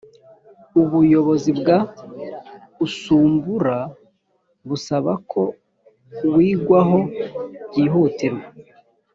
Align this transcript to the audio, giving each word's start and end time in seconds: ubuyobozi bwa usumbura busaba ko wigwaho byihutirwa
ubuyobozi 0.81 1.49
bwa 1.59 1.77
usumbura 2.85 3.77
busaba 4.67 5.13
ko 5.31 5.41
wigwaho 6.35 6.99
byihutirwa 7.69 8.43